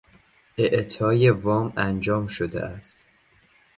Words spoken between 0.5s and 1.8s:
اعطای وام